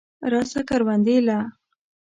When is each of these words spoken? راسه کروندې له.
راسه 0.31 0.59
کروندې 0.69 1.15
له. 1.27 1.37